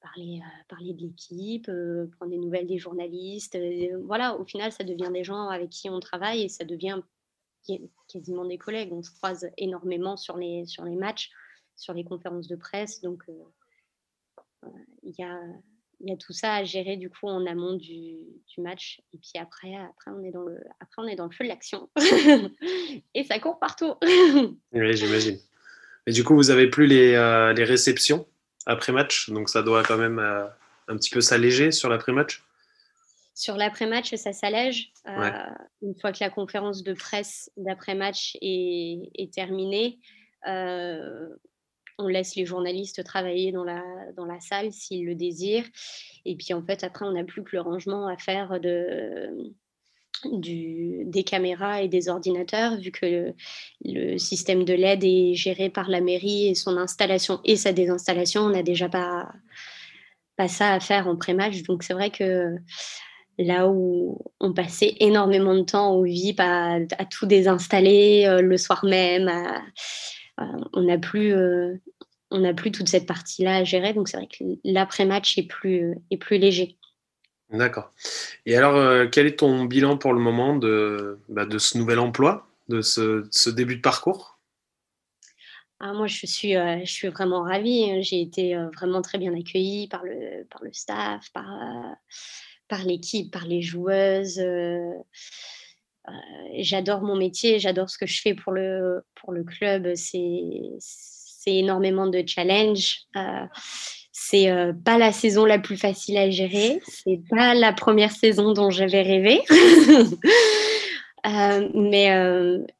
[0.00, 1.70] parler, parler de l'équipe,
[2.16, 3.58] prendre des nouvelles des journalistes.
[4.04, 7.00] voilà, au final, ça devient des gens avec qui on travaille et ça devient
[8.08, 8.92] quasiment des collègues.
[8.92, 11.30] On se croise énormément sur les, sur les matchs,
[11.74, 13.00] sur les conférences de presse.
[13.00, 13.24] Donc,
[15.02, 15.40] il y a
[16.00, 18.16] il y a tout ça à gérer du coup en amont du,
[18.58, 19.02] match.
[19.12, 21.48] Et puis après, après, on est dans le, après, on est dans le feu de
[21.48, 21.90] l'action.
[23.14, 23.94] et ça court partout.
[24.72, 25.38] oui, j'imagine.
[26.06, 28.26] Mais du coup, vous n'avez plus les, euh, les, réceptions
[28.64, 30.46] après match, donc ça doit quand même euh,
[30.88, 32.42] un petit peu s'alléger sur l'après-match?
[33.34, 34.92] Sur l'après-match, ça s'allège.
[35.06, 35.30] Euh,
[35.82, 39.98] une fois que la conférence de presse d'après-match est, est, terminée,
[41.98, 43.82] on laisse les journalistes travailler dans la,
[44.16, 45.66] dans la salle s'ils le désirent.
[46.24, 49.54] Et puis en fait, après, on n'a plus que le rangement à faire de,
[50.24, 53.32] des caméras et des ordinateurs, vu que
[53.84, 58.42] le, système de LED est géré par la mairie et son installation et sa désinstallation,
[58.42, 59.30] on n'a déjà pas,
[60.36, 61.62] pas ça à faire en pré-match.
[61.62, 62.56] Donc c'est vrai que
[63.38, 66.78] là où on passait énormément de temps au VIP à,
[67.10, 69.30] tout désinstaller euh, le soir même,
[70.38, 71.76] on n'a plus, euh,
[72.56, 73.92] plus toute cette partie-là à gérer.
[73.92, 76.76] Donc c'est vrai que l'après-match est plus, est plus léger.
[77.50, 77.92] D'accord.
[78.44, 82.00] Et alors, euh, quel est ton bilan pour le moment de, bah, de ce nouvel
[82.00, 84.38] emploi, de ce, début de parcours?
[85.78, 88.02] Ah, Moi, je suis, je suis vraiment ravie.
[88.02, 91.46] J'ai été vraiment très bien accueillie par le, par le staff, par,
[92.66, 94.40] par l'équipe, par les joueuses.
[96.08, 96.12] Euh,
[96.58, 99.92] j'adore mon métier, j'adore ce que je fais pour le, pour le club.
[99.94, 100.78] C'est
[101.46, 103.00] énormément de challenges.
[103.16, 103.46] Euh,
[104.12, 106.80] c'est euh, pas la saison la plus facile à gérer.
[106.86, 109.42] C'est pas la première saison dont j'avais rêvé.
[111.74, 112.08] mais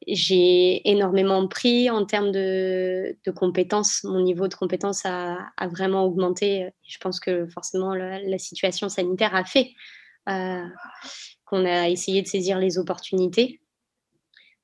[0.07, 4.05] j'ai énormément pris en termes de, de, compétences.
[4.05, 6.69] Mon niveau de compétences a, a, vraiment augmenté.
[6.87, 9.73] Je pense que forcément la situation sanitaire a fait
[11.47, 13.61] qu'on a essayé de saisir les opportunités.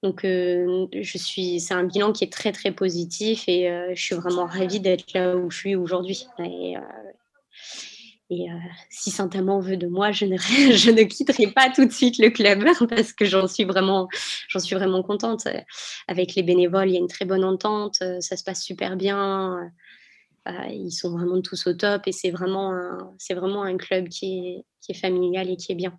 [0.03, 4.03] Donc, euh, je suis, c'est un bilan qui est très très positif et euh, je
[4.03, 6.27] suis vraiment ravie d'être là où je suis aujourd'hui.
[6.41, 8.47] Et, euh,
[8.89, 10.37] si Saint-Amand veut de moi, je ne,
[10.77, 14.09] je ne quitterai pas tout de suite le club parce que j'en suis vraiment,
[14.49, 15.47] j'en suis vraiment contente.
[16.09, 19.71] Avec les bénévoles, il y a une très bonne entente, ça se passe super bien.
[20.69, 22.73] ils sont vraiment tous au top et c'est vraiment,
[23.19, 25.97] c'est vraiment un club qui est familial et qui est bien.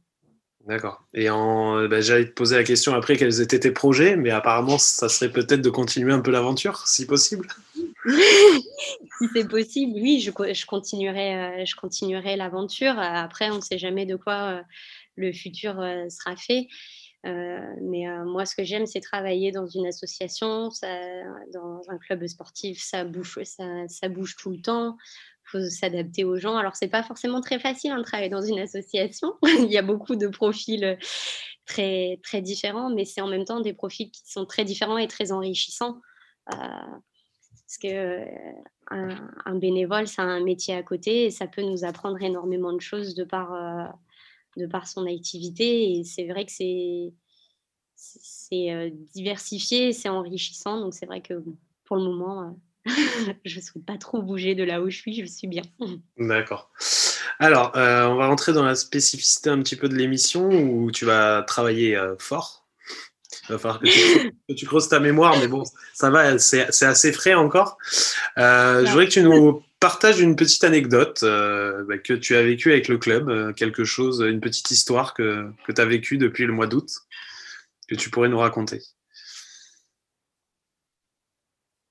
[0.68, 1.04] D'accord.
[1.14, 5.10] Et bah, j'allais te poser la question après quels étaient tes projets, mais apparemment, ça
[5.10, 7.48] serait peut-être de continuer un peu l'aventure, si possible.
[8.06, 12.98] si c'est possible, oui, je, continuerai, euh, je continuerai l'aventure.
[12.98, 14.62] Après, on ne sait jamais de quoi euh,
[15.18, 16.68] le futur euh, sera fait.
[17.26, 20.70] mais moi, ce que j'aime, c'est travailler dans une association,
[21.54, 24.98] dans un club sportif, ça bouge, ça bouge tout le temps
[25.60, 26.58] s'adapter aux gens.
[26.58, 29.34] Alors, c'est pas forcément très facile de travailler dans une association.
[29.44, 30.96] Il y a beaucoup de profils euh,
[31.66, 35.08] très, très différents, mais c'est en même temps des profils qui sont très différents et
[35.08, 36.02] très enrichissants.
[36.54, 41.86] Euh, parce que euh, un, bénévole, c'est un métier à côté et ça peut nous
[41.86, 43.98] apprendre énormément de choses de par,
[44.58, 45.94] de par son activité.
[45.94, 47.14] Et c'est vrai que c'est
[47.96, 50.82] c'est diversifié, c'est enrichissant.
[50.82, 51.42] Donc, c'est vrai que
[51.86, 52.58] pour le moment,
[53.46, 55.64] je ne souhaite pas trop bouger de là où je suis, je suis bien.
[56.18, 56.72] D'accord.
[57.40, 61.06] Alors, euh, on va rentrer dans la spécificité un petit peu de l'émission où tu
[61.06, 62.68] vas travailler euh, fort.
[63.50, 67.34] Il va falloir que tu, creuses ta mémoire, mais bon, ça va, c'est assez frais
[67.34, 67.78] encore.
[68.38, 72.72] Euh, je voudrais que tu nous partages une petite anecdote bah, que tu as vécue
[72.72, 76.54] avec le club, quelque chose, une petite histoire que, que tu as vécue depuis le
[76.54, 76.90] mois d'août,
[77.90, 78.82] que tu pourrais nous raconter.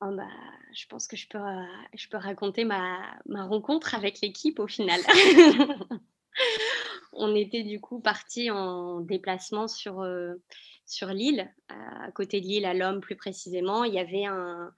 [0.01, 0.25] Oh bah,
[0.75, 1.63] je pense que je peux, euh,
[1.95, 5.01] je peux raconter ma, ma rencontre avec l'équipe au final.
[7.13, 10.35] on était du coup partis en déplacement sur, euh,
[10.87, 13.85] sur l'île, à côté de l'île, à l'homme plus précisément.
[13.85, 14.73] Il y avait un,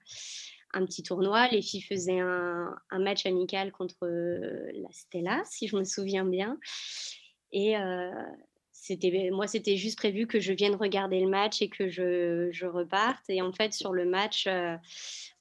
[0.73, 1.47] un petit tournoi.
[1.47, 6.25] Les filles faisaient un, un match amical contre euh, la Stella, si je me souviens
[6.25, 6.59] bien.
[7.51, 7.75] Et
[8.85, 12.67] c'était, moi, c'était juste prévu que je vienne regarder le match et que je, je
[12.67, 13.23] reparte.
[13.29, 14.47] Et en fait, sur le match,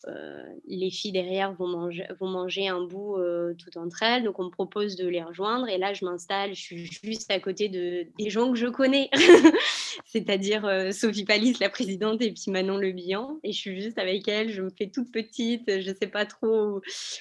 [0.08, 4.24] euh, les filles derrière vont manger, vont manger un bout euh, tout entre elles.
[4.24, 5.68] Donc, on me propose de les rejoindre.
[5.68, 9.10] Et là, je m'installe, je suis juste à côté de, des gens que je connais,
[10.06, 13.38] c'est-à-dire euh, Sophie Palis, la présidente, et puis Manon Le Bihan.
[13.44, 16.80] Et je suis juste avec elle, je me fais toute petite, je sais pas trop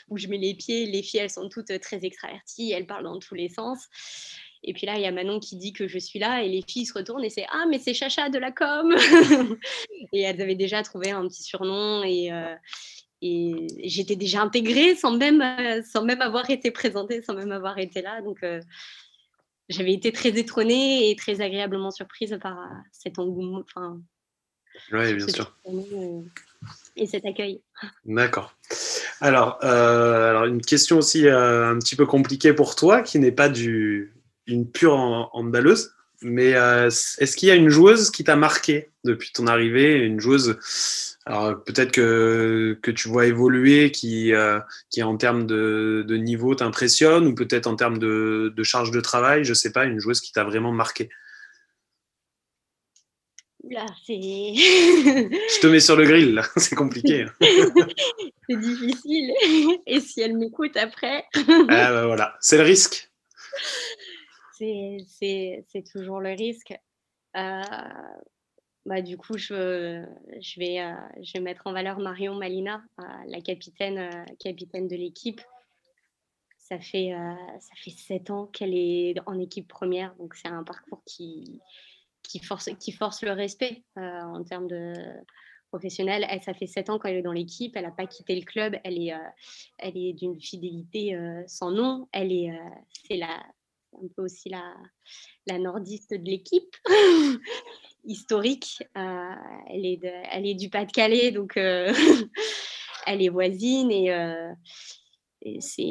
[0.10, 0.86] où, je mets les pieds.
[0.86, 3.88] Les filles, elles sont toutes très extraverties, elles parlent dans tous les sens.
[4.64, 6.62] Et puis là, il y a Manon qui dit que je suis là et les
[6.62, 8.96] filles se retournent et c'est Ah, mais c'est Chacha de la com
[10.14, 12.56] Et elles avaient déjà trouvé un petit surnom et, euh,
[13.22, 17.78] et j'étais déjà intégrée sans même, euh, sans même avoir été présentée, sans même avoir
[17.78, 18.22] été là.
[18.22, 18.62] Donc euh,
[19.68, 22.58] j'avais été très étronnée et très agréablement surprise par
[22.94, 23.64] cet engouement.
[23.66, 24.00] Enfin,
[24.94, 25.58] oui, bien sûr.
[26.96, 27.62] Et cet accueil.
[28.06, 28.56] D'accord.
[29.20, 34.13] Alors, alors, une question aussi un petit peu compliquée pour toi, qui n'est pas du,
[34.48, 39.32] une pure handballeuse, mais euh, est-ce qu'il y a une joueuse qui t'a marqué depuis
[39.34, 39.96] ton arrivée?
[39.96, 40.58] Une joueuse,
[41.26, 46.56] alors peut-être que, que tu vois évoluer, qui, euh, qui en termes de, de niveau
[46.56, 50.22] t'impressionne, ou peut-être en termes de, de, charge de travail, je sais pas, une joueuse
[50.22, 51.10] qui t'a vraiment marqué?
[53.70, 54.14] Là, c'est.
[54.14, 57.26] je te mets sur le grill, là, c'est compliqué.
[57.42, 59.32] c'est difficile.
[59.88, 61.24] Et si elle m'écoute après?
[61.70, 63.10] Ah bah voilà, c'est le risque
[65.08, 66.74] c'est toujours le risque.
[67.36, 67.62] Euh,
[68.86, 70.04] bah, du coup, je,
[70.40, 74.96] je, vais, euh, je vais mettre en valeur Marion Malina, euh, la capitaine, capitaine de
[74.96, 75.42] l'équipe.
[76.58, 77.12] Ça fait,
[77.60, 81.60] ça fait sept ans qu'elle est en équipe première, donc c'est un parcours qui,
[82.24, 84.94] qui, force, qui force le respect en termes de
[85.68, 86.26] professionnel.
[86.30, 88.78] Elle, ça fait sept ans qu'elle est dans l'équipe, elle n'a pas quitté le club,
[88.86, 89.14] elle est,
[89.80, 91.16] est d'une fidélité
[91.48, 92.58] sans nom, elle est,
[93.08, 93.44] c'est la,
[94.02, 94.74] un peu aussi la,
[95.48, 96.76] la nordiste de l'équipe,
[98.06, 98.84] historique.
[98.98, 99.36] Euh,
[99.70, 100.00] elle, est
[100.32, 101.92] elle est du Pas-de-Calais, donc euh,
[103.08, 104.52] elle est voisine et, euh,
[105.60, 105.90] c'est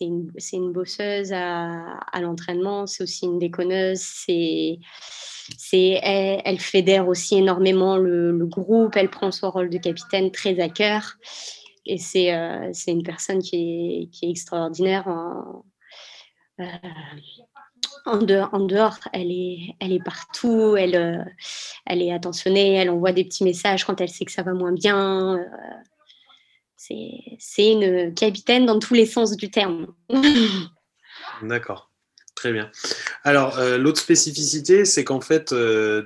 [0.00, 4.78] une, une, bosseuse à, à l'entraînement, c'est aussi une déconneuse, c'est
[5.80, 10.60] elle, elle, fédère aussi énormément le, le, groupe, elle prend son rôle de capitaine très
[10.60, 11.16] à cœur.
[11.86, 12.30] Et c'est
[12.86, 15.64] une personne qui est, qui est extraordinaire en,
[16.60, 16.64] euh,
[18.06, 21.24] en dehors, elle est, partout, elle, euh,
[21.84, 24.72] elle est attentionnée, elle envoie des petits messages quand elle sait que ça va moins
[24.72, 25.36] bien.
[25.36, 25.44] Euh,
[26.76, 29.88] c'est une capitaine dans tous les sens du terme.
[31.42, 31.90] D'accord,
[32.34, 32.70] très bien.
[33.24, 35.52] Alors, l'autre spécificité, c'est qu'en fait,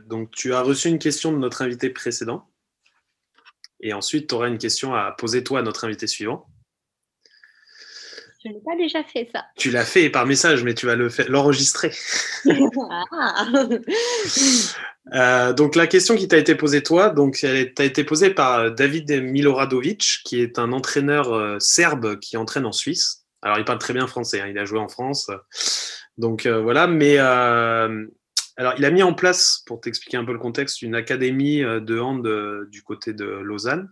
[0.09, 2.49] donc, tu as reçu une question de notre invité précédent,
[3.83, 6.47] et ensuite, tu auras une question à poser toi à notre invité suivant.
[8.44, 9.44] Je n'ai pas déjà fait ça.
[9.57, 11.92] Tu l'as fait par message, mais tu vas l'enregistrer.
[12.90, 13.46] Ah.
[15.14, 18.70] Euh, donc la question qui t'a été posée toi, donc elle t'a été posée par
[18.70, 23.24] David Miloradovic, qui est un entraîneur euh, serbe qui entraîne en Suisse.
[23.42, 25.28] Alors il parle très bien français, hein, il a joué en France,
[26.18, 26.87] donc euh, voilà.
[26.87, 31.62] Mais alors il a mis en place, pour t'expliquer un peu le contexte, une académie
[31.62, 32.22] de hand
[32.70, 33.90] du côté de Lausanne.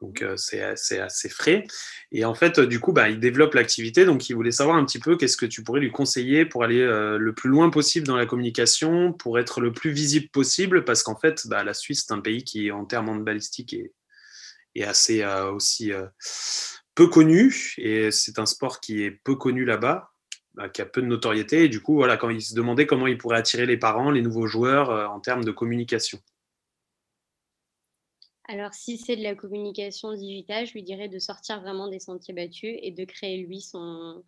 [0.00, 1.64] Donc euh, c'est assez, frais.
[2.12, 4.04] Et en fait, du coup, bah, il développe l'activité.
[4.04, 6.80] Donc il voulait savoir un petit peu qu'est-ce que tu pourrais lui conseiller pour aller
[6.80, 11.02] euh, le plus loin possible dans la communication, pour être le plus visible possible, parce
[11.02, 13.92] qu'en fait, bah, la Suisse, c'est un pays qui, en termes de balistique, est,
[14.74, 15.92] est assez euh, aussi
[16.94, 17.74] peu connu.
[17.78, 20.10] Et c'est un sport qui est peu connu là-bas.
[20.54, 23.06] Bah, qui a peu de notoriété et du coup voilà quand il se demandait comment
[23.06, 26.18] il pourrait attirer les parents, les nouveaux joueurs en termes de communication.
[28.50, 32.32] Alors, si c'est de la communication digitale, je lui dirais de sortir vraiment des sentiers
[32.32, 34.24] battus et de créer, lui, son,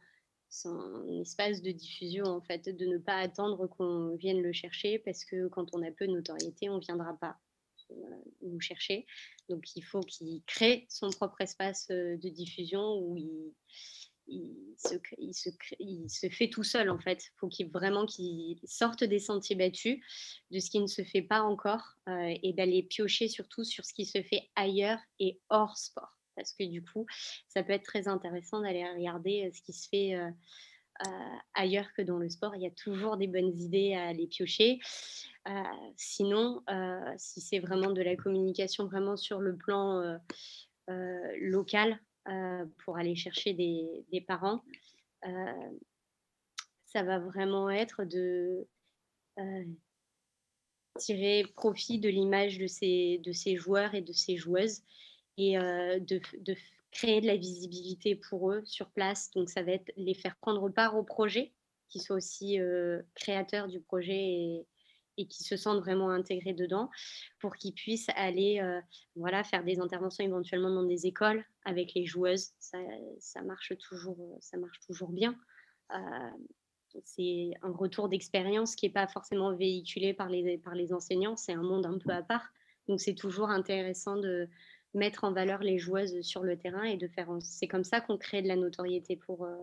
[1.23, 5.49] espace de diffusion, en fait, de ne pas attendre qu'on vienne le chercher parce que
[5.49, 7.39] quand on a peu de notoriété, on ne viendra pas.
[8.43, 9.07] nous chercher.
[9.49, 13.55] Donc il faut qu'il crée son propre espace de diffusion où il,
[14.31, 17.25] il, se, fait tout seul en fait.
[17.25, 19.99] Il faut vraiment qu'il sorte des sentiers battus,
[20.51, 24.07] de ce qui ne se fait pas encore et d'aller piocher surtout sur ce qui
[24.07, 26.17] se fait ailleurs et hors sport.
[26.37, 27.07] Parce que du coup,
[27.49, 30.17] ça peut être très intéressant d'aller regarder ce qui se fait
[31.55, 32.55] ailleurs que dans le sport.
[32.57, 34.81] Il y a toujours des bonnes idées à aller piocher.
[35.49, 35.63] Euh,
[35.97, 40.19] sinon, euh, si c'est vraiment de la communication vraiment sur le plan
[42.31, 44.63] euh, pour aller chercher des, parents,
[46.87, 48.67] ça va vraiment être de
[50.99, 54.83] tirer profit de l'image de ces, de ces joueurs et de ces joueuses
[55.37, 56.57] et de, de,
[56.91, 59.31] créer de la visibilité pour eux sur place.
[59.33, 61.53] Donc, ça va être les faire prendre part au projet,
[61.89, 62.59] qu'ils soient aussi
[63.15, 64.67] créateurs du projet et,
[65.21, 66.91] et qui se sentent vraiment intégrés dedans
[67.39, 68.63] pour qu'ils puissent aller
[69.17, 72.51] voilà, faire des interventions éventuellement dans des écoles avec les joueuses.
[72.59, 72.79] Ça,
[73.19, 75.35] ça marche, toujours, ça marche toujours bien.
[77.05, 81.53] c'est un retour d'expérience qui n'est pas forcément véhiculé par les, par les enseignants, c'est
[81.53, 82.49] un monde un peu à part.
[82.89, 84.49] Donc c'est toujours intéressant de,
[84.95, 87.29] mettre en valeur les joueuses sur le terrain et de faire.
[87.41, 89.57] C'est comme ça qu'on crée de la notoriété pour, euh,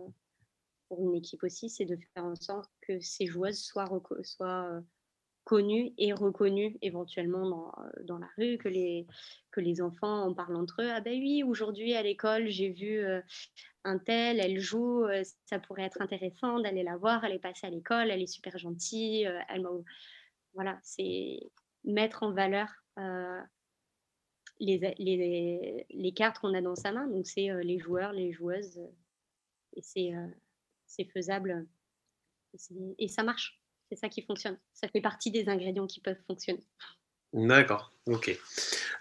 [0.88, 3.88] pour une équipe aussi, c'est de faire en sorte que ces joueuses soient,
[4.22, 4.82] soient
[5.52, 9.06] euh, connues et reconnues éventuellement dans, euh, dans, la rue, que les,
[9.50, 10.90] que les enfants en parlent entre eux.
[10.90, 13.00] Ah ben oui, aujourd'hui à l'école, j'ai vu
[13.84, 15.06] un tel, elle joue,
[15.46, 18.58] ça pourrait être intéressant d'aller la voir, elle est passée à l'école, elle est super
[18.58, 19.66] gentille, elle
[20.54, 21.40] Voilà, c'est
[21.84, 22.68] mettre en valeur
[24.60, 27.06] les, les, les cartes qu'on a dans sa main.
[27.08, 28.78] Donc, c'est euh, les joueurs, les joueuses.
[28.78, 30.26] Euh, et euh,
[30.86, 31.66] c'est faisable.
[32.98, 33.57] Et, ça marche.
[33.90, 34.58] C'est ça qui fonctionne.
[34.74, 36.62] Ça fait partie des ingrédients qui peuvent fonctionner.
[37.32, 38.38] D'accord, ok.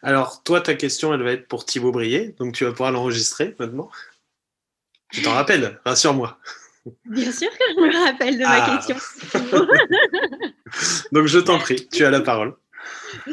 [0.02, 2.36] Alors, toi, ta question, elle va être pour Thibaut Brier.
[2.40, 3.90] Donc, tu vas pouvoir l'enregistrer maintenant.
[5.12, 6.38] Tu t'en rappelles, rassure-moi.
[7.06, 8.78] Bien sûr que je me rappelle de ma ah.
[8.78, 8.96] question.
[11.12, 12.56] donc, je t'en prie, tu as la parole.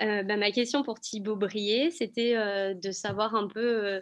[0.00, 4.00] Euh, bah, ma question pour Thibaut Brier, c'était euh, de savoir un peu euh,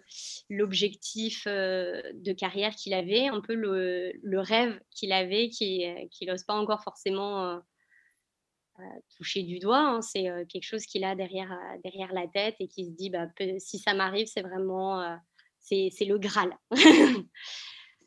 [0.51, 6.82] l'objectif de carrière qu'il avait, un peu le, rêve qu'il avait, qu'il n'ose pas encore
[6.82, 7.61] forcément
[9.16, 9.80] toucher du doigt.
[9.80, 10.03] Hein.
[10.03, 13.26] C'est quelque chose qu'il a derrière, derrière la tête et qui se dit, bah,
[13.59, 15.18] si ça m'arrive, c'est vraiment
[15.61, 16.57] c'est le Graal.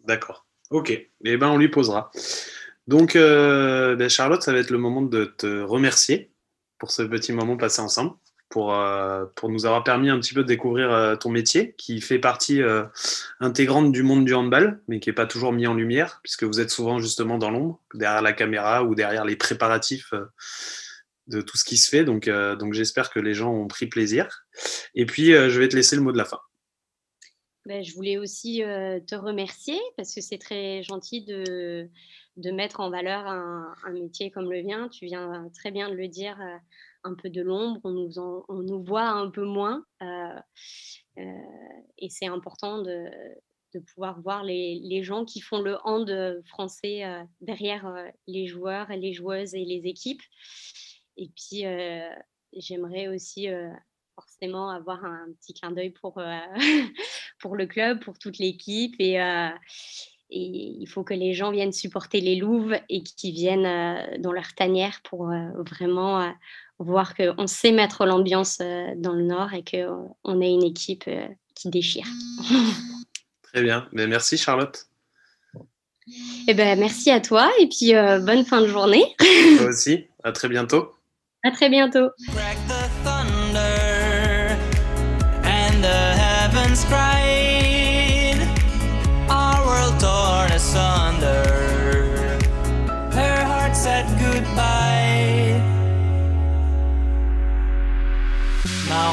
[0.05, 0.45] D'accord.
[0.69, 0.91] Ok.
[0.91, 2.11] Eh ben, on lui posera.
[2.87, 6.28] Donc, ben, Charlotte, ça va être le moment de te remercier
[6.79, 8.13] pour ce petit moment passé ensemble,
[8.49, 12.01] pour, euh, pour nous avoir permis un petit peu de découvrir euh, ton métier, qui
[12.01, 12.83] fait partie euh,
[13.39, 16.59] intégrante du monde du handball, mais qui n'est pas toujours mis en lumière, puisque vous
[16.59, 20.13] êtes souvent justement dans l'ombre, derrière la caméra ou derrière les préparatifs
[21.27, 22.03] de tout ce qui se fait.
[22.03, 24.45] Donc, donc j'espère que les gens ont pris plaisir.
[24.95, 26.39] Et puis, je vais te laisser le mot de la fin.
[27.67, 28.63] Ben, je voulais aussi
[29.05, 31.87] te remercier parce que c'est très gentil de,
[32.39, 34.87] de mettre en valeur un, métier comme le vien.
[34.89, 36.57] Tu viens très bien de le dire, euh,
[37.03, 39.85] un peu de l'ombre, on nous, on nous voit un peu moins.
[40.01, 40.39] Euh,
[41.17, 41.23] euh,
[41.97, 43.09] et c'est important de,
[43.73, 47.03] de, pouvoir voir les, les, gens qui font le hand français
[47.41, 47.93] derrière
[48.27, 50.21] les joueurs, les joueuses et les équipes.
[51.17, 51.63] Et puis,
[52.53, 53.47] j'aimerais aussi
[54.15, 56.21] forcément avoir un petit clin d'œil pour,
[57.39, 59.19] pour le club, pour toute l'équipe et,
[60.31, 64.31] et il faut que les gens viennent supporter les louves et qu'ils viennent euh, dans
[64.31, 66.29] leur tanière pour euh, vraiment euh,
[66.77, 71.09] voir qu'on sait mettre l'ambiance dans le Nord et qu'on a une équipe
[71.55, 72.05] qui déchire.
[73.41, 73.87] Très bien.
[73.91, 74.85] Mais merci Charlotte.
[76.47, 77.91] Eh ben, merci à toi et puis
[78.25, 79.03] bonne fin de journée.
[79.57, 80.05] Toi aussi.
[80.23, 80.93] À très bientôt.
[81.43, 82.09] À très bientôt.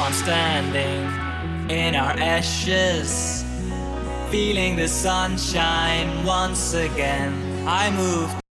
[0.07, 3.45] I'm standing in our ashes,
[4.31, 7.67] feeling the sunshine once again.
[7.67, 8.46] I move.